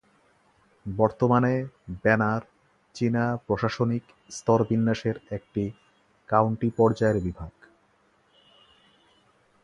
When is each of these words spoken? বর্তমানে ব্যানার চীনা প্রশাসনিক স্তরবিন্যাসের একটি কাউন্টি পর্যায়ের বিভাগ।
বর্তমানে 0.85 1.53
ব্যানার 2.03 2.41
চীনা 2.95 3.25
প্রশাসনিক 3.47 4.03
স্তরবিন্যাসের 4.29 5.15
একটি 5.31 5.63
কাউন্টি 6.29 6.69
পর্যায়ের 6.77 7.17
বিভাগ। 7.23 7.53